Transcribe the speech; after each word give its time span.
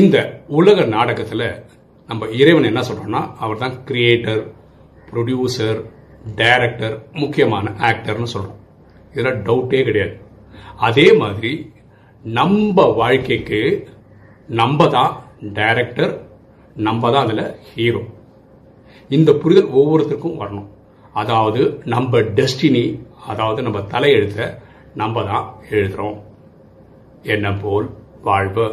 இந்த 0.00 0.16
உலக 0.58 0.84
நாடகத்தில் 0.92 1.46
நம்ம 2.08 2.26
இறைவன் 2.40 2.68
என்ன 2.68 2.80
சொல்கிறோன்னா 2.88 3.20
அவர் 3.42 3.62
தான் 3.62 3.74
கிரியேட்டர் 3.88 4.42
ப்ரொடியூசர் 5.08 5.80
டைரக்டர் 6.38 6.94
முக்கியமான 7.22 7.72
ஆக்டர்னு 7.88 8.28
சொல்கிறோம் 8.34 8.60
இதில் 9.14 9.40
டவுட்டே 9.48 9.80
கிடையாது. 9.88 10.14
அதே 10.86 11.06
மாதிரி 11.22 11.52
நம்ம 12.24 12.84
வாழ்க்கைக்கு 13.00 13.60
நம்ம 14.60 14.86
தான் 14.96 15.12
டைரக்டர் 15.58 16.14
நம்ம 16.86 17.10
தான் 17.14 17.24
அதில் 17.26 17.44
ஹீரோ 17.70 18.02
இந்த 19.10 19.30
புரிதல் 19.42 19.74
ஒவ்வொருத்தருக்கும் 19.80 20.40
வரணும். 20.42 20.70
அதாவது 21.22 21.62
நம்ம 21.94 22.22
டெஸ்டினி 22.38 22.84
அதாவது 23.32 23.60
நம்ம 23.66 23.82
தலையெழுத்த 23.94 24.48
நம்ம 25.02 25.24
தான் 25.32 25.46
எழுதுகிறோம் 25.74 26.18
என்ன 27.34 27.52
போல் 27.64 27.88
வாழ்வு. 28.28 28.66